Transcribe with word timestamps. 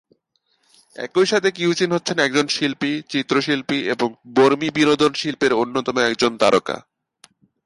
একই 0.95 1.25
সাথে 1.25 1.49
Qiu 1.51 1.71
Jin 1.73 1.89
হচ্ছেন 1.91 2.17
একজন 2.19 2.47
শিল্পী, 2.47 2.91
চিত্রশিল্পী 3.09 3.77
এবং 3.89 4.09
বর্মী 4.35 4.69
বিনোদন 4.69 5.11
শিল্পের 5.13 5.53
অন্যতম 5.53 5.95
একজন 5.99 6.31
তারকা। 6.37 6.77